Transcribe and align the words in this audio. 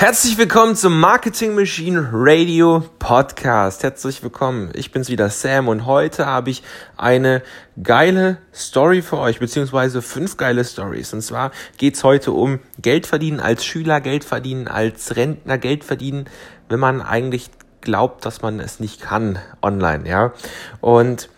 Herzlich 0.00 0.38
willkommen 0.38 0.76
zum 0.76 0.98
Marketing 0.98 1.54
Machine 1.54 2.08
Radio 2.10 2.82
Podcast. 2.98 3.82
Herzlich 3.82 4.22
willkommen. 4.22 4.70
Ich 4.72 4.92
bin's 4.92 5.10
wieder 5.10 5.28
Sam 5.28 5.68
und 5.68 5.84
heute 5.84 6.24
habe 6.24 6.48
ich 6.48 6.62
eine 6.96 7.42
geile 7.82 8.38
Story 8.54 9.02
für 9.02 9.18
euch, 9.18 9.40
beziehungsweise 9.40 10.00
fünf 10.00 10.38
geile 10.38 10.64
Stories. 10.64 11.12
Und 11.12 11.20
zwar 11.20 11.50
geht's 11.76 12.02
heute 12.02 12.32
um 12.32 12.60
Geld 12.80 13.06
verdienen 13.06 13.40
als 13.40 13.62
Schüler, 13.62 14.00
Geld 14.00 14.24
verdienen 14.24 14.68
als 14.68 15.16
Rentner, 15.16 15.58
Geld 15.58 15.84
verdienen, 15.84 16.24
wenn 16.70 16.80
man 16.80 17.02
eigentlich 17.02 17.50
glaubt, 17.82 18.24
dass 18.24 18.40
man 18.40 18.58
es 18.58 18.80
nicht 18.80 19.02
kann 19.02 19.38
online, 19.60 20.08
ja. 20.08 20.32
Und 20.80 21.28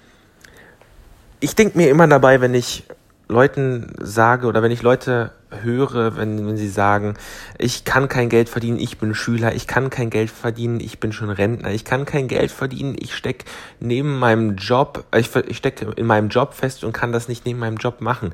ich 1.40 1.56
denke 1.56 1.76
mir 1.76 1.90
immer 1.90 2.06
dabei, 2.06 2.40
wenn 2.40 2.54
ich 2.54 2.84
Leuten 3.33 3.93
sage 4.01 4.46
oder 4.46 4.62
wenn 4.62 4.71
ich 4.71 4.83
Leute 4.83 5.32
höre, 5.51 6.17
wenn, 6.17 6.46
wenn 6.46 6.57
sie 6.57 6.69
sagen, 6.69 7.14
ich 7.59 7.85
kann 7.85 8.09
kein 8.09 8.29
Geld 8.29 8.49
verdienen, 8.49 8.79
ich 8.79 8.99
bin 8.99 9.14
Schüler, 9.14 9.55
ich 9.55 9.67
kann 9.67 9.91
kein 9.91 10.11
Geld 10.11 10.31
verdienen, 10.31 10.81
ich 10.81 11.00
bin 11.00 11.13
schon 11.13 11.31
Rentner, 11.31 11.71
ich 11.71 11.85
kann 11.85 12.04
kein 12.04 12.29
Geld 12.29 12.50
verdienen, 12.50 12.96
ich 12.99 13.14
stecke 13.14 13.45
neben 13.81 14.18
meinem 14.18 14.57
Job, 14.57 15.04
ich, 15.17 15.35
ich 15.49 15.57
stecke 15.57 15.93
in 15.96 16.07
meinem 16.07 16.29
Job 16.29 16.54
fest 16.54 16.85
und 16.85 16.93
kann 16.93 17.13
das 17.13 17.29
nicht 17.29 17.45
neben 17.45 17.59
meinem 17.59 17.76
Job 17.76 18.00
machen. 18.00 18.32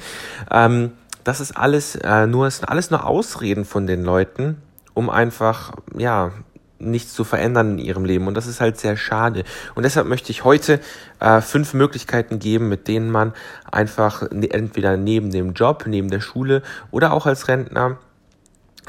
Ähm, 0.50 0.92
das 1.24 1.40
ist 1.40 1.56
alles 1.56 1.96
äh, 1.96 2.26
nur, 2.26 2.46
es 2.46 2.62
alles 2.64 2.90
nur 2.90 3.06
Ausreden 3.06 3.64
von 3.64 3.86
den 3.86 4.04
Leuten, 4.04 4.62
um 4.94 5.10
einfach, 5.10 5.72
ja, 5.96 6.32
nichts 6.78 7.12
zu 7.12 7.24
verändern 7.24 7.72
in 7.72 7.78
ihrem 7.78 8.04
Leben. 8.04 8.26
Und 8.26 8.34
das 8.34 8.46
ist 8.46 8.60
halt 8.60 8.78
sehr 8.78 8.96
schade. 8.96 9.44
Und 9.74 9.82
deshalb 9.84 10.06
möchte 10.06 10.30
ich 10.30 10.44
heute 10.44 10.80
äh, 11.20 11.40
fünf 11.40 11.74
Möglichkeiten 11.74 12.38
geben, 12.38 12.68
mit 12.68 12.88
denen 12.88 13.10
man 13.10 13.32
einfach 13.70 14.30
ne, 14.30 14.50
entweder 14.50 14.96
neben 14.96 15.30
dem 15.30 15.52
Job, 15.52 15.84
neben 15.86 16.10
der 16.10 16.20
Schule 16.20 16.62
oder 16.90 17.12
auch 17.12 17.26
als 17.26 17.48
Rentner 17.48 17.98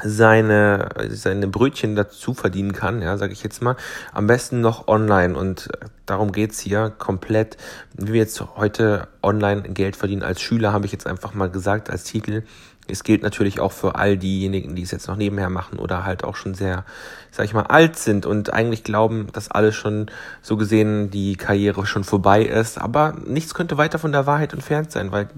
seine, 0.04 0.88
seine 1.08 1.48
Brötchen 1.48 1.96
dazu 1.96 2.34
verdienen 2.34 2.72
kann, 2.72 3.02
ja, 3.02 3.16
sage 3.16 3.32
ich 3.32 3.42
jetzt 3.42 3.62
mal, 3.62 3.76
am 4.12 4.26
besten 4.26 4.60
noch 4.60 4.88
online 4.88 5.36
und 5.36 5.68
darum 6.06 6.32
geht's 6.32 6.60
hier 6.60 6.90
komplett, 6.90 7.56
wie 7.94 8.12
wir 8.12 8.20
jetzt 8.20 8.42
heute 8.56 9.08
online 9.22 9.62
Geld 9.62 9.96
verdienen 9.96 10.22
als 10.22 10.40
Schüler, 10.40 10.72
habe 10.72 10.86
ich 10.86 10.92
jetzt 10.92 11.06
einfach 11.06 11.34
mal 11.34 11.50
gesagt 11.50 11.90
als 11.90 12.04
Titel 12.04 12.42
es 12.90 13.04
gilt 13.04 13.22
natürlich 13.22 13.60
auch 13.60 13.72
für 13.72 13.94
all 13.94 14.16
diejenigen, 14.16 14.74
die 14.74 14.82
es 14.82 14.90
jetzt 14.90 15.08
noch 15.08 15.16
nebenher 15.16 15.48
machen 15.48 15.78
oder 15.78 16.04
halt 16.04 16.24
auch 16.24 16.36
schon 16.36 16.54
sehr, 16.54 16.84
sag 17.30 17.44
ich 17.44 17.54
mal, 17.54 17.62
alt 17.62 17.96
sind 17.96 18.26
und 18.26 18.52
eigentlich 18.52 18.84
glauben, 18.84 19.28
dass 19.32 19.50
alles 19.50 19.74
schon 19.74 20.10
so 20.42 20.56
gesehen 20.56 21.10
die 21.10 21.36
Karriere 21.36 21.86
schon 21.86 22.04
vorbei 22.04 22.42
ist. 22.42 22.78
Aber 22.78 23.14
nichts 23.24 23.54
könnte 23.54 23.78
weiter 23.78 23.98
von 23.98 24.12
der 24.12 24.26
Wahrheit 24.26 24.52
entfernt 24.52 24.90
sein, 24.90 25.12
weil 25.12 25.28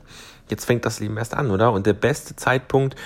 jetzt 0.49 0.65
fängt 0.65 0.85
das 0.85 1.01
Leben 1.01 1.17
erst 1.17 1.35
an, 1.35 1.51
oder? 1.51 1.73
Und 1.73 1.87
der 1.87 1.93
beste 1.93 2.37
Zeitpunkt, 2.37 2.97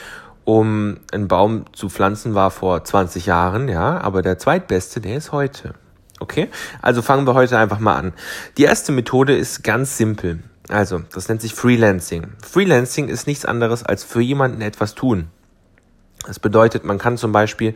um 0.47 0.99
einen 1.13 1.27
Baum 1.27 1.65
zu 1.73 1.91
pflanzen, 1.91 2.35
war 2.35 2.51
vor 2.51 2.83
20 2.83 3.27
Jahren, 3.27 3.69
ja, 3.69 4.01
aber 4.01 4.23
der 4.23 4.39
zweitbeste, 4.39 5.01
der 5.01 5.17
ist 5.17 5.33
heute. 5.33 5.75
Okay? 6.21 6.49
Also 6.81 7.03
fangen 7.03 7.27
wir 7.27 7.35
heute 7.35 7.59
einfach 7.59 7.81
mal 7.81 7.97
an. 7.97 8.13
Die 8.57 8.63
erste 8.63 8.93
Methode 8.93 9.37
ist 9.37 9.65
ganz 9.65 9.99
simpel. 9.99 10.39
Also, 10.69 11.03
das 11.13 11.29
nennt 11.29 11.43
sich 11.43 11.53
Freelancing. 11.53 12.29
Freelancing 12.45 13.09
ist 13.09 13.27
nichts 13.27 13.45
anderes 13.45 13.83
als 13.83 14.05
für 14.05 14.21
jemanden 14.21 14.63
etwas 14.63 14.95
tun. 14.95 15.29
Das 16.27 16.39
bedeutet, 16.39 16.85
man 16.85 16.99
kann 16.99 17.17
zum 17.17 17.33
Beispiel 17.33 17.75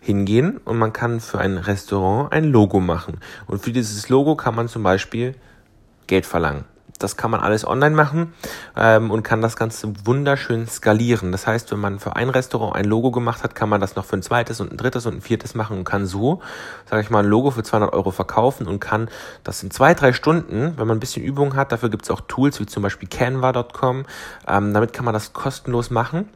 hingehen 0.00 0.58
und 0.58 0.76
man 0.76 0.92
kann 0.92 1.20
für 1.20 1.38
ein 1.38 1.56
Restaurant 1.56 2.32
ein 2.32 2.44
Logo 2.44 2.80
machen. 2.80 3.20
Und 3.46 3.62
für 3.62 3.72
dieses 3.72 4.08
Logo 4.08 4.34
kann 4.34 4.54
man 4.54 4.68
zum 4.68 4.82
Beispiel 4.82 5.34
Geld 6.08 6.26
verlangen. 6.26 6.64
Das 6.98 7.16
kann 7.16 7.30
man 7.30 7.40
alles 7.40 7.66
online 7.66 7.94
machen 7.94 8.32
ähm, 8.76 9.10
und 9.10 9.22
kann 9.22 9.40
das 9.40 9.56
Ganze 9.56 9.92
wunderschön 10.04 10.66
skalieren. 10.66 11.32
Das 11.32 11.46
heißt, 11.46 11.70
wenn 11.72 11.78
man 11.78 11.98
für 11.98 12.16
ein 12.16 12.28
Restaurant 12.28 12.74
ein 12.74 12.84
Logo 12.84 13.10
gemacht 13.10 13.42
hat, 13.44 13.54
kann 13.54 13.68
man 13.68 13.80
das 13.80 13.96
noch 13.96 14.04
für 14.04 14.16
ein 14.16 14.22
zweites 14.22 14.60
und 14.60 14.72
ein 14.72 14.76
drittes 14.76 15.06
und 15.06 15.16
ein 15.16 15.20
viertes 15.20 15.54
machen 15.54 15.78
und 15.78 15.84
kann 15.84 16.06
so, 16.06 16.40
sage 16.88 17.02
ich 17.02 17.10
mal, 17.10 17.24
ein 17.24 17.30
Logo 17.30 17.50
für 17.50 17.62
200 17.62 17.92
Euro 17.92 18.10
verkaufen 18.10 18.66
und 18.66 18.80
kann 18.80 19.08
das 19.44 19.62
in 19.62 19.70
zwei, 19.70 19.94
drei 19.94 20.12
Stunden, 20.12 20.74
wenn 20.76 20.86
man 20.86 20.96
ein 20.96 21.00
bisschen 21.00 21.24
Übung 21.24 21.56
hat, 21.56 21.72
dafür 21.72 21.90
gibt 21.90 22.04
es 22.04 22.10
auch 22.10 22.20
Tools 22.22 22.60
wie 22.60 22.66
zum 22.66 22.82
Beispiel 22.82 23.08
canva.com, 23.08 24.04
ähm, 24.46 24.74
damit 24.74 24.92
kann 24.92 25.04
man 25.04 25.14
das 25.14 25.32
kostenlos 25.32 25.90
machen 25.90 26.28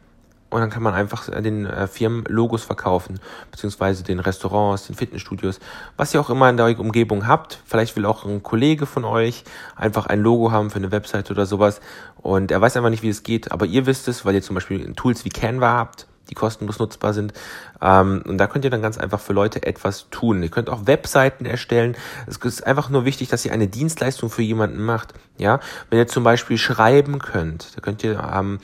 und 0.53 0.61
dann 0.61 0.69
kann 0.69 0.83
man 0.83 0.93
einfach 0.93 1.29
den 1.29 1.65
äh, 1.65 1.87
Firmen 1.87 2.23
Logos 2.27 2.63
verkaufen, 2.63 3.19
beziehungsweise 3.49 4.03
den 4.03 4.19
Restaurants, 4.19 4.85
den 4.85 4.95
Fitnessstudios, 4.95 5.59
was 5.97 6.13
ihr 6.13 6.21
auch 6.21 6.29
immer 6.29 6.47
in 6.47 6.57
der 6.57 6.79
Umgebung 6.79 7.27
habt. 7.27 7.59
Vielleicht 7.65 7.95
will 7.95 8.05
auch 8.05 8.23
ein 8.23 8.43
Kollege 8.43 8.85
von 8.85 9.03
euch 9.03 9.43
einfach 9.75 10.05
ein 10.05 10.21
Logo 10.21 10.51
haben 10.51 10.69
für 10.69 10.75
eine 10.75 10.91
Website 10.91 11.31
oder 11.31 11.47
sowas 11.47 11.81
und 12.17 12.51
er 12.51 12.61
weiß 12.61 12.77
einfach 12.77 12.91
nicht, 12.91 13.01
wie 13.01 13.09
es 13.09 13.23
geht, 13.23 13.51
aber 13.51 13.65
ihr 13.65 13.87
wisst 13.87 14.07
es, 14.07 14.25
weil 14.25 14.35
ihr 14.35 14.43
zum 14.43 14.53
Beispiel 14.53 14.93
Tools 14.93 15.25
wie 15.25 15.29
Canva 15.29 15.73
habt, 15.73 16.05
die 16.29 16.35
kostenlos 16.35 16.77
nutzbar 16.77 17.13
sind. 17.13 17.33
Ähm, 17.81 18.23
und 18.27 18.37
da 18.37 18.45
könnt 18.45 18.63
ihr 18.63 18.71
dann 18.71 18.81
ganz 18.81 18.99
einfach 18.99 19.19
für 19.19 19.33
Leute 19.33 19.63
etwas 19.63 20.09
tun. 20.11 20.43
Ihr 20.43 20.49
könnt 20.49 20.69
auch 20.69 20.85
Webseiten 20.85 21.45
erstellen. 21.45 21.95
Es 22.27 22.37
ist 22.37 22.65
einfach 22.65 22.89
nur 22.89 23.05
wichtig, 23.05 23.29
dass 23.29 23.43
ihr 23.43 23.51
eine 23.51 23.67
Dienstleistung 23.67 24.29
für 24.29 24.43
jemanden 24.43 24.83
macht. 24.83 25.13
Ja, 25.37 25.59
wenn 25.89 25.99
ihr 25.99 26.07
zum 26.07 26.23
Beispiel 26.23 26.57
schreiben 26.57 27.19
könnt, 27.19 27.75
da 27.75 27.81
könnt 27.81 28.03
ihr 28.03 28.19
ähm, 28.33 28.59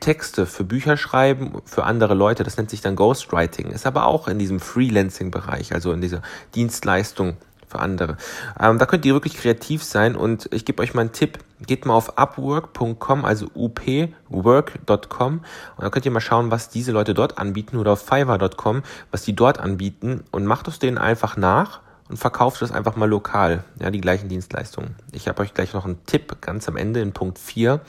Texte 0.00 0.46
für 0.46 0.64
Bücher 0.64 0.96
schreiben 0.96 1.60
für 1.64 1.84
andere 1.84 2.14
Leute. 2.14 2.44
Das 2.44 2.56
nennt 2.56 2.70
sich 2.70 2.80
dann 2.80 2.96
Ghostwriting. 2.96 3.70
Ist 3.70 3.86
aber 3.86 4.06
auch 4.06 4.28
in 4.28 4.38
diesem 4.38 4.60
Freelancing-Bereich, 4.60 5.72
also 5.72 5.92
in 5.92 6.00
dieser 6.00 6.22
Dienstleistung 6.54 7.36
für 7.66 7.80
andere. 7.80 8.16
Ähm, 8.60 8.78
da 8.78 8.86
könnt 8.86 9.04
ihr 9.04 9.14
wirklich 9.14 9.36
kreativ 9.36 9.82
sein 9.82 10.16
und 10.16 10.48
ich 10.52 10.64
gebe 10.64 10.82
euch 10.82 10.94
mal 10.94 11.02
einen 11.02 11.12
Tipp. 11.12 11.38
Geht 11.66 11.86
mal 11.86 11.94
auf 11.94 12.18
upwork.com, 12.18 13.24
also 13.24 13.46
upwork.com 13.54 15.32
und 15.32 15.44
dann 15.78 15.90
könnt 15.90 16.04
ihr 16.04 16.12
mal 16.12 16.20
schauen, 16.20 16.50
was 16.50 16.68
diese 16.68 16.92
Leute 16.92 17.14
dort 17.14 17.38
anbieten 17.38 17.78
oder 17.78 17.92
auf 17.92 18.02
fiverr.com, 18.02 18.82
was 19.10 19.22
die 19.22 19.34
dort 19.34 19.58
anbieten 19.58 20.24
und 20.30 20.46
macht 20.46 20.68
es 20.68 20.78
denen 20.78 20.98
einfach 20.98 21.36
nach 21.36 21.80
und 22.08 22.18
verkauft 22.18 22.62
es 22.62 22.70
einfach 22.70 22.96
mal 22.96 23.08
lokal, 23.08 23.64
ja, 23.80 23.90
die 23.90 24.00
gleichen 24.00 24.28
Dienstleistungen. 24.28 24.94
Ich 25.12 25.28
habe 25.28 25.42
euch 25.42 25.54
gleich 25.54 25.72
noch 25.72 25.84
einen 25.84 26.04
Tipp 26.06 26.36
ganz 26.40 26.68
am 26.68 26.76
Ende 26.76 27.00
in 27.00 27.12
Punkt 27.12 27.38
4 27.38 27.80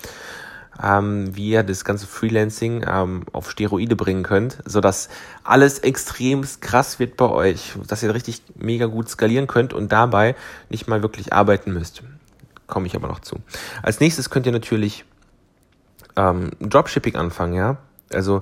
ähm, 0.81 1.35
wie 1.35 1.49
ihr 1.49 1.63
das 1.63 1.85
ganze 1.85 2.07
Freelancing 2.07 2.85
ähm, 2.87 3.23
auf 3.33 3.49
Steroide 3.51 3.95
bringen 3.95 4.23
könnt, 4.23 4.59
sodass 4.65 5.09
alles 5.43 5.79
extrem 5.79 6.45
krass 6.61 6.99
wird 6.99 7.17
bei 7.17 7.29
euch, 7.29 7.73
dass 7.87 8.03
ihr 8.03 8.13
richtig 8.13 8.41
mega 8.55 8.85
gut 8.85 9.09
skalieren 9.09 9.47
könnt 9.47 9.73
und 9.73 9.91
dabei 9.91 10.35
nicht 10.69 10.87
mal 10.87 11.01
wirklich 11.01 11.33
arbeiten 11.33 11.73
müsst. 11.73 12.03
Komme 12.67 12.87
ich 12.87 12.95
aber 12.95 13.07
noch 13.07 13.19
zu. 13.19 13.37
Als 13.81 13.99
nächstes 13.99 14.29
könnt 14.29 14.45
ihr 14.45 14.51
natürlich 14.51 15.05
ähm, 16.15 16.51
Dropshipping 16.59 17.15
anfangen, 17.15 17.53
ja. 17.53 17.77
Also 18.13 18.41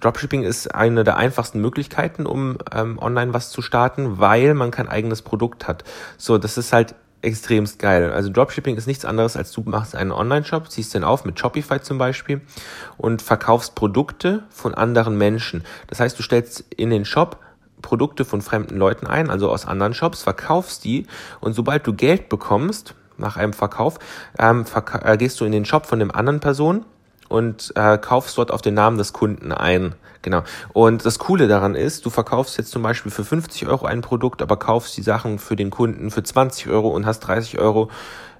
Dropshipping 0.00 0.42
ist 0.42 0.74
eine 0.74 1.04
der 1.04 1.16
einfachsten 1.16 1.60
Möglichkeiten, 1.60 2.26
um 2.26 2.58
ähm, 2.72 2.98
online 2.98 3.32
was 3.32 3.50
zu 3.50 3.62
starten, 3.62 4.18
weil 4.18 4.54
man 4.54 4.70
kein 4.70 4.88
eigenes 4.88 5.22
Produkt 5.22 5.68
hat. 5.68 5.84
So, 6.18 6.36
das 6.38 6.58
ist 6.58 6.72
halt 6.72 6.96
extremst 7.24 7.78
geil. 7.78 8.12
Also 8.12 8.30
Dropshipping 8.30 8.76
ist 8.76 8.86
nichts 8.86 9.04
anderes, 9.04 9.36
als 9.36 9.52
du 9.52 9.62
machst 9.62 9.96
einen 9.96 10.12
Online-Shop, 10.12 10.70
ziehst 10.70 10.94
den 10.94 11.04
auf 11.04 11.24
mit 11.24 11.38
Shopify 11.38 11.80
zum 11.80 11.98
Beispiel 11.98 12.40
und 12.96 13.22
verkaufst 13.22 13.74
Produkte 13.74 14.44
von 14.50 14.74
anderen 14.74 15.16
Menschen. 15.18 15.64
Das 15.88 16.00
heißt, 16.00 16.18
du 16.18 16.22
stellst 16.22 16.64
in 16.76 16.90
den 16.90 17.04
Shop 17.04 17.38
Produkte 17.82 18.24
von 18.24 18.40
fremden 18.40 18.78
Leuten 18.78 19.06
ein, 19.06 19.28
also 19.28 19.50
aus 19.50 19.66
anderen 19.66 19.92
Shops, 19.92 20.22
verkaufst 20.22 20.84
die 20.84 21.06
und 21.40 21.52
sobald 21.52 21.86
du 21.86 21.92
Geld 21.92 22.30
bekommst 22.30 22.94
nach 23.18 23.36
einem 23.36 23.52
Verkauf, 23.52 23.98
ähm, 24.38 24.64
verka 24.64 25.00
äh, 25.06 25.16
gehst 25.16 25.40
du 25.40 25.44
in 25.44 25.52
den 25.52 25.64
Shop 25.64 25.86
von 25.86 25.98
dem 25.98 26.10
anderen 26.10 26.40
Person 26.40 26.84
und 27.28 27.72
äh, 27.76 27.98
kaufst 27.98 28.38
dort 28.38 28.50
auf 28.50 28.62
den 28.62 28.74
Namen 28.74 28.98
des 28.98 29.12
Kunden 29.12 29.52
ein. 29.52 29.94
Genau. 30.22 30.42
Und 30.72 31.04
das 31.04 31.18
Coole 31.18 31.48
daran 31.48 31.74
ist, 31.74 32.06
du 32.06 32.10
verkaufst 32.10 32.56
jetzt 32.56 32.70
zum 32.70 32.82
Beispiel 32.82 33.12
für 33.12 33.24
50 33.24 33.66
Euro 33.66 33.84
ein 33.84 34.00
Produkt, 34.00 34.40
aber 34.40 34.56
kaufst 34.56 34.96
die 34.96 35.02
Sachen 35.02 35.38
für 35.38 35.54
den 35.54 35.70
Kunden 35.70 36.10
für 36.10 36.22
20 36.22 36.68
Euro 36.68 36.88
und 36.88 37.04
hast 37.04 37.20
30 37.20 37.58
Euro 37.58 37.90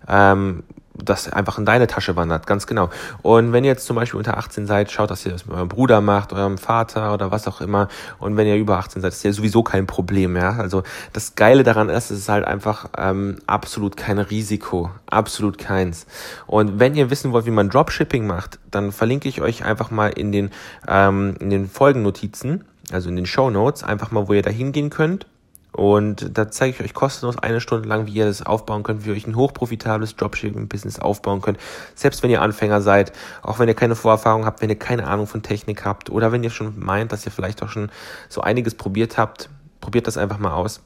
ähm, 0.08 0.62
das 0.96 1.28
einfach 1.28 1.58
in 1.58 1.64
deine 1.64 1.86
Tasche 1.86 2.16
wandert, 2.16 2.46
ganz 2.46 2.66
genau. 2.66 2.90
Und 3.22 3.52
wenn 3.52 3.64
ihr 3.64 3.70
jetzt 3.70 3.86
zum 3.86 3.96
Beispiel 3.96 4.18
unter 4.18 4.38
18 4.38 4.66
seid, 4.66 4.92
schaut, 4.92 5.10
dass 5.10 5.26
ihr 5.26 5.32
das 5.32 5.46
mit 5.46 5.56
eurem 5.56 5.68
Bruder 5.68 6.00
macht, 6.00 6.32
eurem 6.32 6.56
Vater 6.56 7.12
oder 7.12 7.30
was 7.30 7.48
auch 7.48 7.60
immer. 7.60 7.88
Und 8.18 8.36
wenn 8.36 8.46
ihr 8.46 8.56
über 8.56 8.78
18 8.78 9.02
seid, 9.02 9.12
ist 9.12 9.24
ja 9.24 9.32
sowieso 9.32 9.62
kein 9.62 9.86
Problem, 9.86 10.36
ja. 10.36 10.50
Also 10.50 10.82
das 11.12 11.34
Geile 11.34 11.64
daran 11.64 11.88
ist, 11.88 12.10
es 12.10 12.20
ist 12.20 12.28
halt 12.28 12.44
einfach 12.44 12.88
ähm, 12.96 13.38
absolut 13.46 13.96
kein 13.96 14.18
Risiko, 14.18 14.90
absolut 15.06 15.58
keins. 15.58 16.06
Und 16.46 16.78
wenn 16.78 16.94
ihr 16.94 17.10
wissen 17.10 17.32
wollt, 17.32 17.46
wie 17.46 17.50
man 17.50 17.70
Dropshipping 17.70 18.26
macht, 18.26 18.58
dann 18.70 18.92
verlinke 18.92 19.28
ich 19.28 19.40
euch 19.40 19.64
einfach 19.64 19.90
mal 19.90 20.08
in 20.08 20.32
den 20.32 20.50
ähm, 20.86 21.34
in 21.40 21.50
den 21.50 21.68
Folgennotizen, 21.68 22.64
also 22.92 23.08
in 23.08 23.16
den 23.16 23.26
Show 23.26 23.50
Notes, 23.50 23.82
einfach 23.82 24.10
mal, 24.12 24.28
wo 24.28 24.32
ihr 24.32 24.42
da 24.42 24.50
hingehen 24.50 24.90
könnt 24.90 25.26
und 25.74 26.38
da 26.38 26.50
zeige 26.50 26.76
ich 26.76 26.80
euch 26.82 26.94
kostenlos 26.94 27.36
eine 27.36 27.60
Stunde 27.60 27.88
lang, 27.88 28.06
wie 28.06 28.12
ihr 28.12 28.26
das 28.26 28.46
aufbauen 28.46 28.84
könnt, 28.84 29.04
wie 29.04 29.08
ihr 29.08 29.16
euch 29.16 29.26
ein 29.26 29.34
hochprofitables 29.34 30.14
Dropshipping-Business 30.14 31.00
aufbauen 31.00 31.42
könnt. 31.42 31.58
Selbst 31.96 32.22
wenn 32.22 32.30
ihr 32.30 32.42
Anfänger 32.42 32.80
seid, 32.80 33.12
auch 33.42 33.58
wenn 33.58 33.66
ihr 33.68 33.74
keine 33.74 33.96
Vorerfahrung 33.96 34.46
habt, 34.46 34.62
wenn 34.62 34.70
ihr 34.70 34.78
keine 34.78 35.08
Ahnung 35.08 35.26
von 35.26 35.42
Technik 35.42 35.84
habt 35.84 36.10
oder 36.10 36.30
wenn 36.30 36.44
ihr 36.44 36.50
schon 36.50 36.78
meint, 36.78 37.10
dass 37.10 37.26
ihr 37.26 37.32
vielleicht 37.32 37.60
auch 37.64 37.68
schon 37.68 37.90
so 38.28 38.40
einiges 38.40 38.76
probiert 38.76 39.18
habt, 39.18 39.48
probiert 39.80 40.06
das 40.06 40.16
einfach 40.16 40.38
mal 40.38 40.52
aus. 40.52 40.80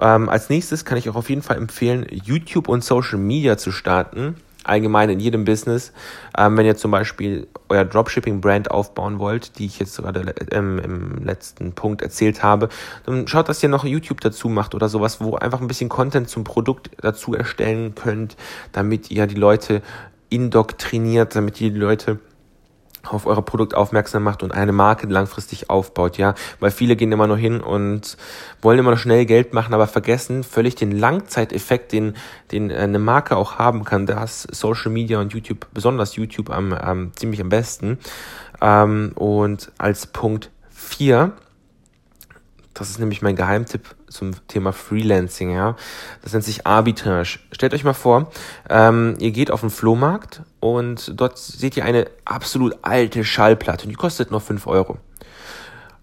Ähm, 0.00 0.30
als 0.30 0.48
nächstes 0.48 0.86
kann 0.86 0.96
ich 0.96 1.10
auch 1.10 1.16
auf 1.16 1.28
jeden 1.28 1.42
Fall 1.42 1.58
empfehlen, 1.58 2.06
YouTube 2.10 2.68
und 2.68 2.82
Social 2.82 3.18
Media 3.18 3.58
zu 3.58 3.72
starten. 3.72 4.36
Allgemein 4.64 5.10
in 5.10 5.20
jedem 5.20 5.44
Business. 5.44 5.92
Ähm, 6.36 6.56
wenn 6.56 6.66
ihr 6.66 6.76
zum 6.76 6.90
Beispiel 6.90 7.46
euer 7.68 7.84
Dropshipping-Brand 7.84 8.70
aufbauen 8.70 9.18
wollt, 9.18 9.58
die 9.58 9.66
ich 9.66 9.78
jetzt 9.78 9.96
gerade 9.96 10.34
ähm, 10.50 10.78
im 10.78 11.24
letzten 11.24 11.72
Punkt 11.72 12.02
erzählt 12.02 12.42
habe, 12.42 12.68
dann 13.06 13.26
schaut, 13.26 13.48
dass 13.48 13.62
ihr 13.62 13.68
noch 13.68 13.84
YouTube 13.84 14.20
dazu 14.20 14.48
macht 14.48 14.74
oder 14.74 14.88
sowas, 14.88 15.20
wo 15.20 15.36
einfach 15.36 15.60
ein 15.60 15.68
bisschen 15.68 15.88
Content 15.88 16.28
zum 16.28 16.44
Produkt 16.44 16.90
dazu 17.00 17.34
erstellen 17.34 17.94
könnt, 17.94 18.36
damit 18.72 19.10
ihr 19.10 19.26
die 19.26 19.34
Leute 19.34 19.82
indoktriniert, 20.28 21.34
damit 21.34 21.58
die 21.58 21.70
Leute 21.70 22.18
auf 23.08 23.26
euer 23.26 23.42
Produkt 23.42 23.74
aufmerksam 23.74 24.22
macht 24.22 24.42
und 24.42 24.52
eine 24.52 24.72
Marke 24.72 25.06
langfristig 25.06 25.70
aufbaut, 25.70 26.18
ja, 26.18 26.34
weil 26.60 26.70
viele 26.70 26.96
gehen 26.96 27.12
immer 27.12 27.26
nur 27.26 27.36
hin 27.36 27.60
und 27.60 28.16
wollen 28.62 28.78
immer 28.78 28.90
noch 28.90 28.98
schnell 28.98 29.26
Geld 29.26 29.54
machen, 29.54 29.74
aber 29.74 29.86
vergessen 29.86 30.44
völlig 30.44 30.74
den 30.74 30.92
Langzeiteffekt, 30.92 31.92
den 31.92 32.14
den 32.50 32.70
eine 32.70 32.98
Marke 32.98 33.36
auch 33.36 33.58
haben 33.58 33.84
kann. 33.84 34.06
Da 34.06 34.22
ist 34.24 34.54
Social 34.54 34.90
Media 34.90 35.20
und 35.20 35.32
YouTube, 35.32 35.66
besonders 35.72 36.16
YouTube, 36.16 36.50
am, 36.50 36.72
am 36.72 37.12
ziemlich 37.14 37.40
am 37.40 37.48
besten. 37.48 37.98
Ähm, 38.60 39.12
und 39.14 39.72
als 39.78 40.06
Punkt 40.06 40.50
vier 40.70 41.32
das 42.80 42.88
ist 42.88 42.98
nämlich 42.98 43.20
mein 43.20 43.36
Geheimtipp 43.36 43.94
zum 44.08 44.32
Thema 44.48 44.72
Freelancing, 44.72 45.50
ja. 45.50 45.76
Das 46.22 46.32
nennt 46.32 46.46
sich 46.46 46.66
Arbitrage. 46.66 47.38
Stellt 47.52 47.74
euch 47.74 47.84
mal 47.84 47.92
vor, 47.92 48.30
ähm, 48.70 49.16
ihr 49.18 49.32
geht 49.32 49.50
auf 49.50 49.60
den 49.60 49.68
Flohmarkt 49.68 50.40
und 50.60 51.12
dort 51.14 51.36
seht 51.36 51.76
ihr 51.76 51.84
eine 51.84 52.06
absolut 52.24 52.78
alte 52.80 53.22
Schallplatte 53.22 53.84
und 53.84 53.90
die 53.90 53.96
kostet 53.96 54.30
nur 54.30 54.40
5 54.40 54.66
Euro. 54.66 54.96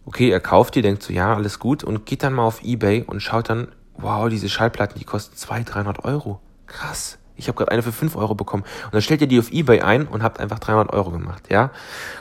Okay, 0.05 0.29
ihr 0.29 0.39
kauft 0.39 0.75
die, 0.75 0.83
denkt 0.83 1.01
so, 1.01 1.11
ja, 1.11 1.33
alles 1.33 1.57
gut 1.57 1.83
und 1.83 2.05
geht 2.05 2.21
dann 2.21 2.33
mal 2.33 2.43
auf 2.43 2.63
Ebay 2.63 3.03
und 3.07 3.21
schaut 3.21 3.49
dann, 3.49 3.69
wow, 3.95 4.29
diese 4.29 4.47
Schallplatten, 4.47 4.99
die 4.99 5.05
kosten 5.05 5.35
200, 5.35 5.73
300 5.73 6.05
Euro. 6.05 6.39
Krass. 6.67 7.17
Ich 7.37 7.47
habe 7.47 7.57
gerade 7.57 7.71
eine 7.71 7.81
für 7.81 7.91
5 7.91 8.15
Euro 8.15 8.35
bekommen. 8.35 8.63
Und 8.85 8.93
dann 8.93 9.01
stellt 9.01 9.21
ihr 9.21 9.27
die 9.27 9.39
auf 9.39 9.51
Ebay 9.51 9.81
ein 9.81 10.07
und 10.07 10.21
habt 10.21 10.39
einfach 10.39 10.59
300 10.59 10.93
Euro 10.93 11.09
gemacht, 11.09 11.45
ja. 11.49 11.71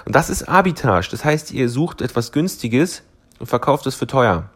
Und 0.06 0.14
das 0.14 0.31
ist 0.31 0.49
Arbitrage. 0.49 1.08
Das 1.11 1.26
heißt, 1.26 1.53
ihr 1.53 1.69
sucht 1.69 2.00
etwas 2.00 2.32
Günstiges, 2.32 3.03
verkauft 3.42 3.86
es 3.86 3.94
für 3.94 4.06
teuer. 4.06 4.50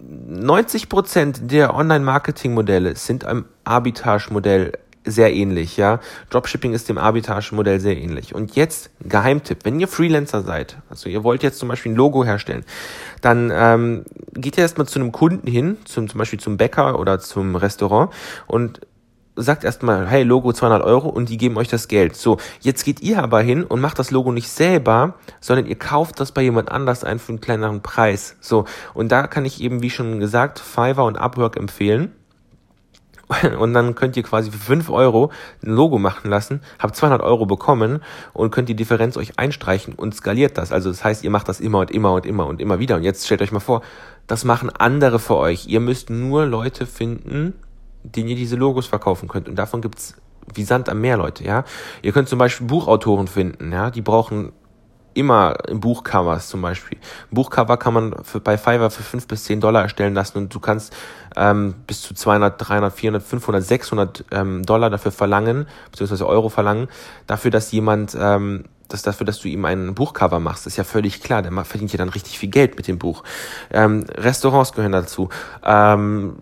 90% 0.00 1.46
der 1.46 1.74
Online-Marketing-Modelle 1.74 2.96
sind 2.96 3.24
einem 3.24 3.44
Arbitrage-Modell 3.64 4.72
sehr 5.04 5.32
ähnlich, 5.32 5.76
ja. 5.76 5.98
Dropshipping 6.28 6.72
ist 6.72 6.88
dem 6.88 6.98
Arbitrage-Modell 6.98 7.80
sehr 7.80 7.96
ähnlich. 7.96 8.34
Und 8.34 8.54
jetzt 8.54 8.90
Geheimtipp, 9.00 9.64
wenn 9.64 9.80
ihr 9.80 9.88
Freelancer 9.88 10.42
seid, 10.42 10.76
also 10.90 11.08
ihr 11.08 11.24
wollt 11.24 11.42
jetzt 11.42 11.58
zum 11.58 11.68
Beispiel 11.68 11.92
ein 11.92 11.96
Logo 11.96 12.24
herstellen, 12.24 12.64
dann 13.22 13.50
ähm, 13.54 14.04
geht 14.34 14.58
ihr 14.58 14.62
erstmal 14.62 14.86
zu 14.86 14.98
einem 14.98 15.12
Kunden 15.12 15.50
hin, 15.50 15.78
zum, 15.84 16.08
zum 16.08 16.18
Beispiel 16.18 16.40
zum 16.40 16.56
Bäcker 16.56 16.98
oder 16.98 17.18
zum 17.18 17.56
Restaurant 17.56 18.12
und 18.46 18.80
sagt 19.40 19.64
erstmal, 19.64 20.06
hey, 20.06 20.22
Logo 20.22 20.52
200 20.52 20.82
Euro 20.82 21.08
und 21.08 21.28
die 21.28 21.36
geben 21.36 21.56
euch 21.56 21.68
das 21.68 21.88
Geld. 21.88 22.16
So, 22.16 22.38
jetzt 22.60 22.84
geht 22.84 23.00
ihr 23.00 23.22
aber 23.22 23.40
hin 23.40 23.64
und 23.64 23.80
macht 23.80 23.98
das 23.98 24.10
Logo 24.10 24.32
nicht 24.32 24.48
selber, 24.48 25.14
sondern 25.40 25.66
ihr 25.66 25.78
kauft 25.78 26.20
das 26.20 26.32
bei 26.32 26.42
jemand 26.42 26.70
anders 26.70 27.04
ein 27.04 27.18
für 27.18 27.32
einen 27.32 27.40
kleineren 27.40 27.82
Preis. 27.82 28.36
So, 28.40 28.64
und 28.94 29.10
da 29.12 29.26
kann 29.26 29.44
ich 29.44 29.60
eben, 29.60 29.82
wie 29.82 29.90
schon 29.90 30.20
gesagt, 30.20 30.58
Fiverr 30.58 31.04
und 31.04 31.16
Upwork 31.16 31.56
empfehlen. 31.56 32.12
Und 33.58 33.74
dann 33.74 33.94
könnt 33.94 34.16
ihr 34.16 34.24
quasi 34.24 34.50
für 34.50 34.58
5 34.58 34.90
Euro 34.90 35.30
ein 35.64 35.70
Logo 35.70 35.98
machen 35.98 36.28
lassen, 36.30 36.62
habt 36.80 36.96
200 36.96 37.22
Euro 37.22 37.46
bekommen 37.46 38.02
und 38.32 38.50
könnt 38.50 38.68
die 38.68 38.74
Differenz 38.74 39.16
euch 39.16 39.38
einstreichen 39.38 39.94
und 39.94 40.14
skaliert 40.14 40.58
das. 40.58 40.72
Also 40.72 40.90
das 40.90 41.04
heißt, 41.04 41.22
ihr 41.22 41.30
macht 41.30 41.48
das 41.48 41.60
immer 41.60 41.78
und 41.78 41.92
immer 41.92 42.12
und 42.12 42.26
immer 42.26 42.46
und 42.46 42.60
immer 42.60 42.80
wieder. 42.80 42.96
Und 42.96 43.04
jetzt 43.04 43.24
stellt 43.24 43.42
euch 43.42 43.52
mal 43.52 43.60
vor, 43.60 43.82
das 44.26 44.44
machen 44.44 44.70
andere 44.70 45.18
für 45.18 45.36
euch. 45.36 45.66
Ihr 45.68 45.80
müsst 45.80 46.10
nur 46.10 46.46
Leute 46.46 46.86
finden, 46.86 47.54
denen 48.02 48.28
ihr 48.28 48.36
diese 48.36 48.56
Logos 48.56 48.86
verkaufen 48.86 49.28
könnt. 49.28 49.48
Und 49.48 49.56
davon 49.56 49.80
gibt's 49.80 50.16
wie 50.54 50.64
Sand 50.64 50.88
am 50.88 51.00
Meer, 51.00 51.16
Leute, 51.16 51.44
ja. 51.44 51.64
Ihr 52.02 52.12
könnt 52.12 52.28
zum 52.28 52.38
Beispiel 52.38 52.66
Buchautoren 52.66 53.26
finden, 53.26 53.72
ja, 53.72 53.90
die 53.90 54.02
brauchen 54.02 54.52
immer 55.14 55.56
Buchcovers 55.72 56.48
zum 56.48 56.62
Beispiel. 56.62 56.98
Buchcover 57.30 57.76
kann 57.76 57.94
man 57.94 58.24
für, 58.24 58.40
bei 58.40 58.56
Fiverr 58.56 58.90
für 58.90 59.02
5 59.02 59.26
bis 59.26 59.44
10 59.44 59.60
Dollar 59.60 59.82
erstellen 59.82 60.14
lassen 60.14 60.38
und 60.38 60.54
du 60.54 60.60
kannst 60.60 60.94
ähm, 61.36 61.74
bis 61.86 62.02
zu 62.02 62.14
200, 62.14 62.54
300, 62.58 62.92
400, 62.92 63.22
500, 63.22 63.64
600 63.64 64.24
ähm, 64.30 64.62
Dollar 64.62 64.88
dafür 64.88 65.12
verlangen, 65.12 65.66
beziehungsweise 65.90 66.26
Euro 66.26 66.48
verlangen, 66.48 66.88
dafür, 67.26 67.50
dass 67.50 67.72
jemand 67.72 68.16
ähm, 68.18 68.64
das 68.92 69.02
dafür, 69.02 69.24
dass 69.24 69.38
du 69.38 69.48
ihm 69.48 69.64
ein 69.64 69.94
Buchcover 69.94 70.40
machst, 70.40 70.66
ist 70.66 70.76
ja 70.76 70.84
völlig 70.84 71.22
klar. 71.22 71.42
Der 71.42 71.52
verdient 71.64 71.92
ja 71.92 71.98
dann 71.98 72.08
richtig 72.08 72.38
viel 72.38 72.50
Geld 72.50 72.76
mit 72.76 72.88
dem 72.88 72.98
Buch. 72.98 73.22
Ähm, 73.70 74.04
Restaurants 74.16 74.72
gehören 74.72 74.92
dazu. 74.92 75.28
Ähm, 75.64 76.36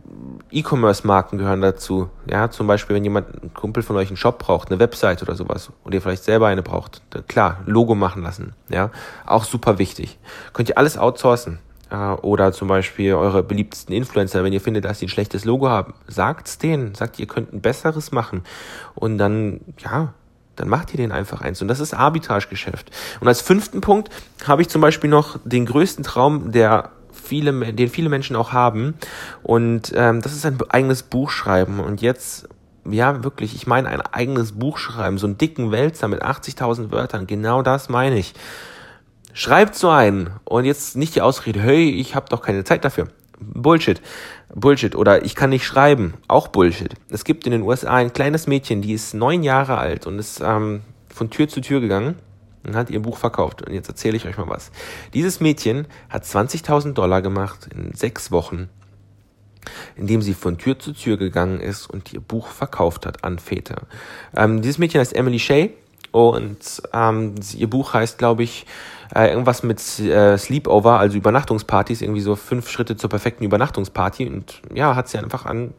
E-Commerce-Marken 0.51 1.39
gehören 1.39 1.61
dazu. 1.61 2.11
Ja, 2.29 2.51
zum 2.51 2.67
Beispiel, 2.67 2.97
wenn 2.97 3.05
jemand, 3.05 3.43
ein 3.43 3.55
Kumpel 3.55 3.83
von 3.83 3.97
euch 3.97 4.09
einen 4.09 4.17
Shop 4.17 4.39
braucht, 4.39 4.71
eine 4.71 4.81
Website 4.81 5.23
oder 5.23 5.35
sowas, 5.35 5.71
und 5.85 5.95
ihr 5.95 6.03
vielleicht 6.03 6.25
selber 6.25 6.49
eine 6.49 6.63
braucht, 6.63 7.03
dann, 7.11 7.27
klar, 7.27 7.61
Logo 7.67 7.95
machen 7.95 8.23
lassen. 8.23 8.55
Ja, 8.69 8.91
auch 9.27 9.45
super 9.45 9.79
wichtig. 9.79 10.19
Könnt 10.53 10.69
ihr 10.69 10.79
alles 10.79 10.99
outsourcen. 10.99 11.59
Äh, 11.91 11.97
oder 11.97 12.53
zum 12.53 12.69
Beispiel 12.69 13.15
eure 13.15 13.43
beliebtesten 13.43 13.95
Influencer, 13.95 14.45
wenn 14.45 14.53
ihr 14.53 14.61
findet, 14.61 14.85
dass 14.85 14.99
sie 14.99 15.07
ein 15.07 15.11
schlechtes 15.11 15.45
Logo 15.45 15.69
haben, 15.69 15.95
sagt's 16.07 16.59
denen, 16.59 16.95
sagt, 16.95 17.19
ihr 17.19 17.27
könnt 17.27 17.53
ein 17.53 17.61
besseres 17.61 18.13
machen. 18.13 18.43
Und 18.95 19.19
dann, 19.19 19.61
ja, 19.79 20.13
dann 20.61 20.69
macht 20.69 20.93
ihr 20.93 20.99
den 20.99 21.13
einfach 21.13 21.41
eins. 21.41 21.63
Und 21.63 21.69
das 21.69 21.81
ist 21.81 21.95
Arbitragegeschäft. 21.95 22.91
Und 23.21 23.29
als 23.29 23.41
fünften 23.41 23.81
Punkt 23.81 24.11
habe 24.47 24.63
ich 24.63 24.69
zum 24.69 24.81
Beispiel 24.81 25.11
noch 25.11 25.39
den 25.45 25.67
größten 25.67 26.05
Traum, 26.05 26.53
der 26.53 26.91
viele, 27.13 27.73
den 27.73 27.89
viele 27.89 28.09
Menschen 28.09 28.37
auch 28.37 28.53
haben. 28.53 28.95
Und 29.43 29.93
ähm, 29.95 30.21
das 30.23 30.33
ist 30.33 30.47
ein 30.47 30.59
eigenes 30.69 31.03
Buch 31.03 31.31
schreiben. 31.31 31.81
Und 31.81 32.01
jetzt, 32.01 32.49
ja, 32.89 33.23
wirklich, 33.23 33.55
ich 33.55 33.67
meine 33.67 33.89
ein 33.89 34.01
eigenes 34.01 34.53
Buch 34.53 34.79
schreiben, 34.79 35.19
so 35.19 35.27
einen 35.27 35.39
dicken 35.39 35.71
Wälzer 35.71 36.09
mit 36.09 36.23
80.000 36.23 36.91
Wörtern. 36.91 37.27
Genau 37.27 37.63
das 37.63 37.89
meine 37.89 38.19
ich. 38.19 38.35
Schreibt 39.33 39.75
so 39.75 39.91
einen. 39.91 40.31
Und 40.45 40.65
jetzt 40.65 40.97
nicht 40.97 41.15
die 41.15 41.23
Ausrede, 41.23 41.61
hey, 41.61 41.91
ich 41.91 42.15
habe 42.15 42.27
doch 42.29 42.43
keine 42.43 42.65
Zeit 42.65 42.85
dafür. 42.85 43.09
Bullshit. 43.41 44.01
Bullshit. 44.55 44.95
Oder 44.95 45.25
ich 45.25 45.35
kann 45.35 45.51
nicht 45.51 45.65
schreiben. 45.65 46.15
Auch 46.27 46.49
Bullshit. 46.49 46.95
Es 47.11 47.25
gibt 47.25 47.47
in 47.47 47.53
den 47.53 47.63
USA 47.63 47.95
ein 47.95 48.13
kleines 48.13 48.47
Mädchen, 48.47 48.83
die 48.83 48.93
ist 48.93 49.15
neun 49.15 49.43
Jahre 49.43 49.79
alt 49.79 50.07
und 50.07 50.19
ist 50.19 50.41
ähm, 50.41 50.83
von 51.09 51.31
Tür 51.31 51.49
zu 51.49 51.61
Tür 51.61 51.81
gegangen 51.81 52.17
und 52.65 52.77
hat 52.77 52.91
ihr 52.91 53.01
Buch 53.01 53.17
verkauft. 53.17 53.63
Und 53.63 53.73
jetzt 53.73 53.89
erzähle 53.89 54.17
ich 54.17 54.27
euch 54.27 54.37
mal 54.37 54.49
was. 54.49 54.71
Dieses 55.15 55.41
Mädchen 55.41 55.87
hat 56.09 56.25
20.000 56.25 56.93
Dollar 56.93 57.23
gemacht 57.23 57.69
in 57.75 57.95
sechs 57.95 58.31
Wochen, 58.31 58.69
indem 59.97 60.23
sie 60.23 60.35
von 60.35 60.59
Tür 60.59 60.79
zu 60.79 60.93
Tür 60.93 61.17
gegangen 61.17 61.61
ist 61.61 61.87
und 61.89 62.13
ihr 62.13 62.21
Buch 62.21 62.49
verkauft 62.49 63.07
hat 63.07 63.25
an 63.25 63.39
Väter. 63.39 63.83
Ähm, 64.37 64.63
dieses 64.63 64.79
Mädchen 64.79 65.01
heißt 65.01 65.15
Emily 65.15 65.39
Shea 65.39 65.69
und 66.11 66.83
ähm, 66.93 67.35
ihr 67.55 67.71
Buch 67.71 67.95
heißt, 67.95 68.19
glaube 68.19 68.43
ich, 68.43 68.67
äh, 69.15 69.31
irgendwas 69.31 69.63
mit 69.63 69.81
äh, 70.01 70.37
Sleepover, 70.37 70.99
also 70.99 71.17
Übernachtungspartys, 71.17 72.03
irgendwie 72.03 72.21
so 72.21 72.37
fünf 72.37 72.69
Schritte 72.69 72.97
zur 72.97 73.11
perfekten 73.11 73.45
Übernachtungsparty. 73.45 74.27
Und 74.27 74.63
ja, 74.75 74.95
hat 74.95 75.09
sie 75.09 75.19
einfach 75.19 75.47
an, 75.47 75.75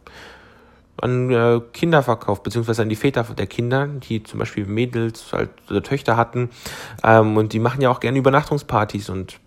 an 1.01 1.31
äh, 1.31 1.61
Kinder 1.73 2.03
verkauft, 2.03 2.43
beziehungsweise 2.43 2.81
an 2.81 2.89
die 2.89 2.95
Väter 2.95 3.23
der 3.23 3.47
Kinder, 3.47 3.87
die 3.87 4.23
zum 4.23 4.39
Beispiel 4.39 4.65
Mädels 4.65 5.31
halt, 5.31 5.49
oder 5.69 5.83
Töchter 5.83 6.17
hatten. 6.17 6.49
Ähm, 7.03 7.37
und 7.37 7.53
die 7.53 7.59
machen 7.59 7.81
ja 7.81 7.89
auch 7.89 7.99
gerne 7.99 8.17
Übernachtungspartys 8.19 9.09
und 9.09 9.39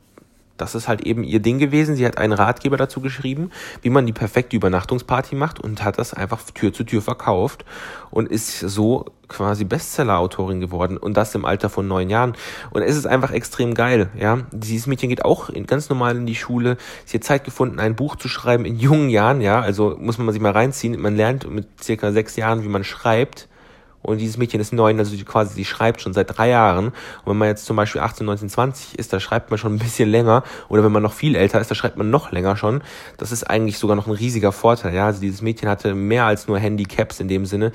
das 0.56 0.74
ist 0.74 0.88
halt 0.88 1.02
eben 1.02 1.24
ihr 1.24 1.40
Ding 1.40 1.58
gewesen. 1.58 1.96
Sie 1.96 2.06
hat 2.06 2.18
einen 2.18 2.32
Ratgeber 2.32 2.76
dazu 2.76 3.00
geschrieben, 3.00 3.50
wie 3.82 3.90
man 3.90 4.06
die 4.06 4.12
perfekte 4.12 4.56
Übernachtungsparty 4.56 5.34
macht 5.34 5.60
und 5.60 5.82
hat 5.84 5.98
das 5.98 6.14
einfach 6.14 6.42
Tür 6.50 6.72
zu 6.72 6.84
Tür 6.84 7.02
verkauft 7.02 7.64
und 8.10 8.28
ist 8.28 8.60
so 8.60 9.06
quasi 9.28 9.64
Bestseller-Autorin 9.64 10.60
geworden 10.60 10.98
und 10.98 11.16
das 11.16 11.34
im 11.34 11.44
Alter 11.44 11.70
von 11.70 11.88
neun 11.88 12.10
Jahren. 12.10 12.34
Und 12.70 12.82
es 12.82 12.96
ist 12.96 13.06
einfach 13.06 13.30
extrem 13.30 13.74
geil, 13.74 14.10
ja. 14.18 14.40
Dieses 14.52 14.86
Mädchen 14.86 15.08
geht 15.08 15.24
auch 15.24 15.50
ganz 15.66 15.88
normal 15.88 16.16
in 16.16 16.26
die 16.26 16.34
Schule. 16.34 16.76
Sie 17.06 17.16
hat 17.16 17.24
Zeit 17.24 17.44
gefunden, 17.44 17.80
ein 17.80 17.96
Buch 17.96 18.16
zu 18.16 18.28
schreiben 18.28 18.64
in 18.64 18.76
jungen 18.76 19.08
Jahren, 19.08 19.40
ja. 19.40 19.60
Also 19.60 19.96
muss 19.98 20.18
man 20.18 20.32
sich 20.32 20.42
mal 20.42 20.52
reinziehen. 20.52 21.00
Man 21.00 21.16
lernt 21.16 21.50
mit 21.50 21.66
circa 21.82 22.12
sechs 22.12 22.36
Jahren, 22.36 22.62
wie 22.62 22.68
man 22.68 22.84
schreibt 22.84 23.48
und 24.02 24.18
dieses 24.18 24.36
Mädchen 24.36 24.60
ist 24.60 24.72
neun, 24.72 24.98
also 24.98 25.14
die 25.14 25.24
quasi, 25.24 25.54
sie 25.54 25.64
schreibt 25.64 26.00
schon 26.00 26.12
seit 26.12 26.36
drei 26.36 26.48
Jahren. 26.48 26.86
Und 26.86 26.94
wenn 27.26 27.36
man 27.36 27.48
jetzt 27.48 27.64
zum 27.64 27.76
Beispiel 27.76 28.00
18, 28.00 28.26
19, 28.26 28.48
20 28.48 28.98
ist, 28.98 29.12
da 29.12 29.20
schreibt 29.20 29.50
man 29.50 29.58
schon 29.58 29.74
ein 29.74 29.78
bisschen 29.78 30.10
länger. 30.10 30.42
Oder 30.68 30.82
wenn 30.82 30.92
man 30.92 31.02
noch 31.02 31.12
viel 31.12 31.36
älter 31.36 31.60
ist, 31.60 31.70
da 31.70 31.74
schreibt 31.74 31.96
man 31.96 32.10
noch 32.10 32.32
länger 32.32 32.56
schon. 32.56 32.82
Das 33.18 33.30
ist 33.30 33.44
eigentlich 33.44 33.78
sogar 33.78 33.96
noch 33.96 34.06
ein 34.06 34.12
riesiger 34.12 34.52
Vorteil. 34.52 34.94
Ja, 34.94 35.06
also 35.06 35.20
dieses 35.20 35.40
Mädchen 35.40 35.68
hatte 35.68 35.94
mehr 35.94 36.24
als 36.24 36.48
nur 36.48 36.58
Handicaps 36.58 37.20
in 37.20 37.28
dem 37.28 37.46
Sinne. 37.46 37.72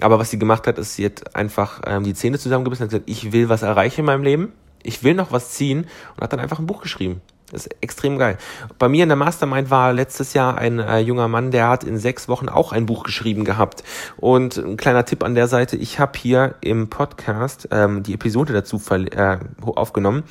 Aber 0.00 0.18
was 0.18 0.30
sie 0.30 0.38
gemacht 0.38 0.66
hat, 0.66 0.78
ist, 0.78 0.96
sie 0.96 1.04
hat 1.04 1.36
einfach 1.36 1.80
ähm, 1.86 2.02
die 2.02 2.14
Zähne 2.14 2.38
zusammengebissen 2.38 2.84
und 2.84 2.90
gesagt, 2.90 3.08
ich 3.08 3.32
will 3.32 3.48
was 3.48 3.62
erreichen 3.62 4.00
in 4.00 4.06
meinem 4.06 4.24
Leben. 4.24 4.52
Ich 4.82 5.04
will 5.04 5.14
noch 5.14 5.32
was 5.32 5.50
ziehen 5.50 5.86
und 6.16 6.22
hat 6.22 6.32
dann 6.32 6.40
einfach 6.40 6.58
ein 6.58 6.66
Buch 6.66 6.82
geschrieben. 6.82 7.20
Das 7.50 7.66
ist 7.66 7.76
extrem 7.80 8.18
geil. 8.18 8.36
Bei 8.78 8.88
mir 8.88 9.02
in 9.02 9.08
der 9.08 9.16
Mastermind 9.16 9.70
war 9.70 9.92
letztes 9.94 10.34
Jahr 10.34 10.58
ein 10.58 10.80
äh, 10.80 10.98
junger 10.98 11.28
Mann, 11.28 11.50
der 11.50 11.68
hat 11.68 11.82
in 11.82 11.98
sechs 11.98 12.28
Wochen 12.28 12.48
auch 12.48 12.72
ein 12.72 12.84
Buch 12.84 13.04
geschrieben 13.04 13.44
gehabt. 13.44 13.84
Und 14.18 14.58
ein 14.58 14.76
kleiner 14.76 15.04
Tipp 15.06 15.24
an 15.24 15.34
der 15.34 15.48
Seite, 15.48 15.76
ich 15.76 15.98
habe 15.98 16.18
hier 16.18 16.56
im 16.60 16.90
Podcast 16.90 17.68
ähm, 17.70 18.02
die 18.02 18.14
Episode 18.14 18.52
dazu 18.52 18.80
äh, 18.90 19.38
aufgenommen. 19.64 20.24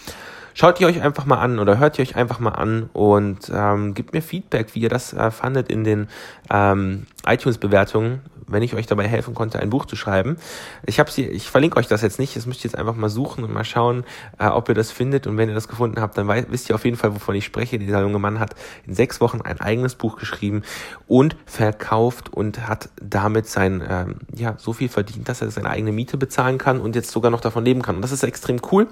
Schaut 0.53 0.79
ihr 0.79 0.87
euch 0.87 1.01
einfach 1.01 1.25
mal 1.25 1.39
an 1.39 1.59
oder 1.59 1.77
hört 1.77 1.99
ihr 1.99 2.03
euch 2.03 2.15
einfach 2.15 2.39
mal 2.39 2.51
an 2.51 2.89
und 2.93 3.51
ähm, 3.53 3.93
gebt 3.93 4.13
mir 4.13 4.23
Feedback, 4.23 4.73
wie 4.73 4.79
ihr 4.79 4.89
das 4.89 5.13
äh, 5.13 5.29
fandet 5.29 5.69
in 5.69 5.83
den 5.83 6.07
ähm, 6.49 7.05
iTunes-Bewertungen 7.27 8.21
wenn 8.47 8.63
ich 8.63 8.73
euch 8.73 8.87
dabei 8.87 9.07
helfen 9.07 9.35
konnte, 9.35 9.59
ein 9.59 9.69
Buch 9.69 9.85
zu 9.85 9.95
schreiben. 9.95 10.37
Ich 10.85 10.99
habe 10.99 11.11
sie, 11.11 11.25
ich 11.25 11.49
verlinke 11.49 11.77
euch 11.77 11.87
das 11.87 12.01
jetzt 12.01 12.19
nicht, 12.19 12.35
das 12.35 12.45
müsst 12.45 12.61
ihr 12.61 12.69
jetzt 12.69 12.77
einfach 12.77 12.95
mal 12.95 13.09
suchen 13.09 13.43
und 13.43 13.53
mal 13.53 13.63
schauen, 13.63 14.03
äh, 14.39 14.47
ob 14.47 14.69
ihr 14.69 14.75
das 14.75 14.91
findet. 14.91 15.27
Und 15.27 15.37
wenn 15.37 15.49
ihr 15.49 15.55
das 15.55 15.67
gefunden 15.67 16.01
habt, 16.01 16.17
dann 16.17 16.27
wisst 16.49 16.69
ihr 16.69 16.75
auf 16.75 16.85
jeden 16.85 16.97
Fall, 16.97 17.13
wovon 17.13 17.35
ich 17.35 17.45
spreche. 17.45 17.77
Dieser 17.77 18.01
junge 18.01 18.19
Mann 18.19 18.39
hat 18.39 18.55
in 18.85 18.93
sechs 18.93 19.21
Wochen 19.21 19.41
ein 19.41 19.59
eigenes 19.59 19.95
Buch 19.95 20.17
geschrieben 20.17 20.63
und 21.07 21.35
verkauft 21.45 22.33
und 22.33 22.67
hat 22.67 22.89
damit 23.01 23.47
sein, 23.47 23.83
ähm, 23.87 24.15
ja, 24.33 24.55
so 24.57 24.73
viel 24.73 24.89
verdient, 24.89 25.27
dass 25.29 25.41
er 25.41 25.51
seine 25.51 25.69
eigene 25.69 25.91
Miete 25.91 26.17
bezahlen 26.17 26.57
kann 26.57 26.79
und 26.79 26.95
jetzt 26.95 27.11
sogar 27.11 27.31
noch 27.31 27.41
davon 27.41 27.65
leben 27.65 27.81
kann. 27.81 27.97
Und 27.97 28.01
das 28.01 28.11
ist 28.11 28.23
extrem 28.23 28.61
cool. 28.71 28.87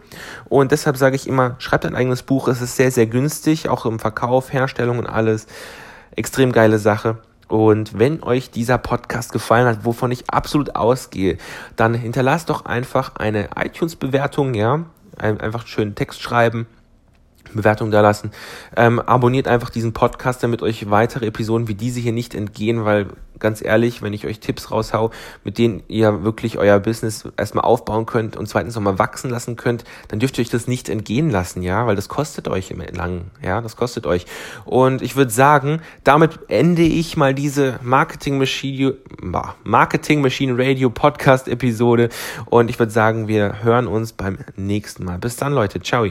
Und 0.49 0.71
deshalb 0.71 0.97
sage 0.97 1.15
ich 1.15 1.27
immer, 1.27 1.55
schreibt 1.59 1.85
ein 1.85 1.95
eigenes 1.95 2.23
Buch. 2.23 2.47
Es 2.47 2.61
ist 2.61 2.75
sehr, 2.75 2.91
sehr 2.91 3.07
günstig, 3.07 3.69
auch 3.69 3.85
im 3.85 3.99
Verkauf, 3.99 4.51
Herstellung 4.51 4.99
und 4.99 5.07
alles. 5.07 5.47
Extrem 6.15 6.51
geile 6.51 6.79
Sache. 6.79 7.17
Und 7.47 7.99
wenn 7.99 8.23
euch 8.23 8.51
dieser 8.51 8.77
Podcast 8.77 9.31
gefallen 9.31 9.67
hat, 9.67 9.85
wovon 9.85 10.11
ich 10.11 10.29
absolut 10.29 10.75
ausgehe, 10.75 11.37
dann 11.75 11.93
hinterlasst 11.93 12.49
doch 12.49 12.65
einfach 12.65 13.15
eine 13.15 13.49
iTunes-Bewertung, 13.55 14.53
ja. 14.53 14.85
Einfach 15.17 15.61
einen 15.61 15.67
schönen 15.67 15.95
Text 15.95 16.21
schreiben 16.21 16.67
Bewertung 17.53 17.91
da 17.91 18.01
lassen. 18.01 18.31
Ähm, 18.75 18.99
abonniert 18.99 19.47
einfach 19.47 19.69
diesen 19.69 19.93
Podcast, 19.93 20.43
damit 20.43 20.61
euch 20.61 20.89
weitere 20.89 21.27
Episoden 21.27 21.67
wie 21.67 21.75
diese 21.75 21.99
hier 21.99 22.11
nicht 22.11 22.35
entgehen, 22.35 22.85
weil 22.85 23.07
ganz 23.39 23.63
ehrlich, 23.63 24.01
wenn 24.01 24.13
ich 24.13 24.25
euch 24.25 24.39
Tipps 24.39 24.71
raushau, 24.71 25.11
mit 25.43 25.57
denen 25.57 25.83
ihr 25.87 26.23
wirklich 26.23 26.57
euer 26.57 26.79
Business 26.79 27.27
erstmal 27.37 27.65
aufbauen 27.65 28.05
könnt 28.05 28.37
und 28.37 28.47
zweitens 28.47 28.75
nochmal 28.75 28.99
wachsen 28.99 29.29
lassen 29.29 29.55
könnt, 29.55 29.83
dann 30.07 30.19
dürft 30.19 30.37
ihr 30.37 30.41
euch 30.41 30.49
das 30.49 30.67
nicht 30.67 30.89
entgehen 30.89 31.29
lassen, 31.29 31.61
ja, 31.61 31.85
weil 31.87 31.95
das 31.95 32.09
kostet 32.09 32.47
euch 32.47 32.71
im 32.71 32.81
lang, 32.81 33.31
ja, 33.41 33.61
das 33.61 33.75
kostet 33.75 34.05
euch. 34.05 34.25
Und 34.65 35.01
ich 35.01 35.15
würde 35.15 35.31
sagen, 35.31 35.81
damit 36.03 36.39
ende 36.47 36.83
ich 36.83 37.17
mal 37.17 37.33
diese 37.33 37.79
Marketing 37.81 38.37
Machine, 38.37 38.95
Marketing 39.63 40.21
Machine 40.21 40.57
Radio 40.57 40.89
Podcast 40.89 41.47
Episode 41.47 42.09
und 42.45 42.69
ich 42.69 42.79
würde 42.79 42.91
sagen, 42.91 43.27
wir 43.27 43.63
hören 43.63 43.87
uns 43.87 44.13
beim 44.13 44.37
nächsten 44.55 45.03
Mal. 45.03 45.19
Bis 45.19 45.35
dann, 45.35 45.53
Leute. 45.53 45.81
Ciao. 45.81 46.05